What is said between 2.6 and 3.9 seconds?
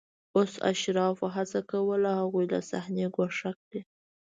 صحنې ګوښه کړي